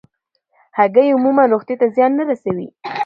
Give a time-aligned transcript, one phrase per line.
[0.77, 2.67] هګۍ عموماً روغتیا ته زیان نه رسوي.